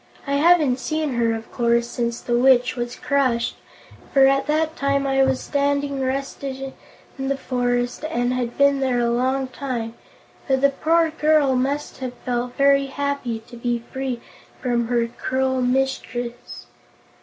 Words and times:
I 0.25 0.33
haven't 0.37 0.79
seen 0.79 1.13
her, 1.13 1.31
of 1.35 1.51
course, 1.51 1.87
since 1.87 2.21
the 2.21 2.35
Witch 2.35 2.75
was 2.75 2.95
crushed, 2.95 3.55
for 4.11 4.25
at 4.25 4.47
that 4.47 4.75
time 4.75 5.05
I 5.05 5.21
was 5.21 5.39
standing 5.39 6.01
rusted 6.01 6.73
in 7.19 7.27
the 7.27 7.37
forest 7.37 8.03
and 8.09 8.33
had 8.33 8.57
been 8.57 8.79
there 8.79 8.97
a 8.99 9.11
long 9.11 9.47
time, 9.49 9.93
but 10.47 10.61
the 10.61 10.71
poor 10.71 11.11
girl 11.11 11.55
must 11.55 11.99
have 11.99 12.15
felt 12.25 12.55
very 12.55 12.87
happy 12.87 13.41
to 13.45 13.55
be 13.55 13.83
free 13.93 14.19
from 14.59 14.87
her 14.87 15.05
cruel 15.07 15.61
mistress." 15.61 16.65